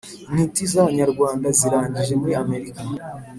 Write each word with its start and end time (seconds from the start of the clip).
Intiti 0.29 0.63
z’ 0.71 0.73
Abanyarwanda 0.81 1.47
zarangije 1.59 2.13
muri 2.21 2.33
Amerika 2.43 2.81